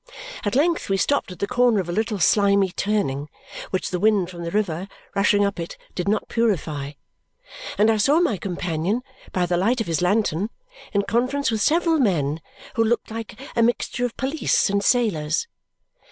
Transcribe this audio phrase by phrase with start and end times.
[0.43, 3.29] At length we stopped at the corner of a little slimy turning,
[3.69, 6.93] which the wind from the river, rushing up it, did not purify;
[7.77, 10.49] and I saw my companion, by the light of his lantern,
[10.91, 12.41] in conference with several men
[12.73, 15.45] who looked like a mixture of police and sailors.